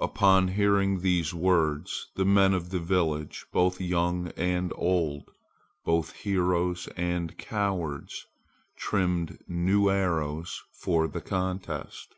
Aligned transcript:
Upon 0.00 0.48
hearing 0.48 1.00
these 1.00 1.34
words, 1.34 2.08
the 2.14 2.24
men 2.24 2.54
of 2.54 2.70
the 2.70 2.78
village, 2.78 3.44
both 3.52 3.82
young 3.82 4.28
and 4.28 4.72
old, 4.74 5.30
both 5.84 6.12
heroes 6.12 6.88
and 6.96 7.36
cowards, 7.36 8.24
trimmed 8.76 9.42
new 9.46 9.90
arrows 9.90 10.62
for 10.72 11.06
the 11.06 11.20
contest. 11.20 12.14